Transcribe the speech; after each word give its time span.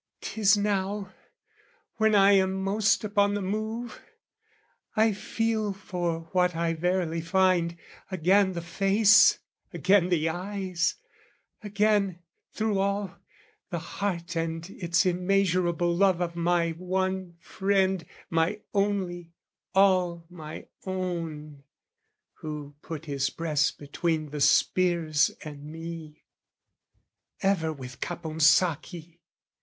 'Tis 0.19 0.57
now, 0.57 1.13
when 1.97 2.15
I 2.15 2.31
am 2.31 2.53
most 2.55 3.03
upon 3.03 3.35
the 3.35 3.41
move, 3.43 4.01
I 4.95 5.13
feel 5.13 5.73
for 5.73 6.21
what 6.31 6.55
I 6.55 6.73
verily 6.73 7.21
find 7.21 7.77
again 8.09 8.53
The 8.53 8.63
face, 8.63 9.37
again 9.71 10.09
the 10.09 10.27
eyes, 10.27 10.95
again, 11.61 12.17
through 12.51 12.79
all, 12.79 13.15
The 13.69 13.77
heart 13.77 14.35
and 14.35 14.67
its 14.71 15.05
immeasurable 15.05 15.95
love 15.95 16.19
Of 16.19 16.35
my 16.35 16.71
one 16.71 17.35
friend, 17.39 18.03
my 18.31 18.61
only, 18.73 19.33
all 19.75 20.25
my 20.31 20.65
own, 20.83 21.61
Who 22.39 22.73
put 22.81 23.05
his 23.05 23.29
breast 23.29 23.77
between 23.77 24.31
the 24.31 24.41
spears 24.41 25.29
and 25.43 25.63
me. 25.63 26.23
Ever 27.43 27.71
with 27.71 27.99
Caponsacchi! 28.01 29.19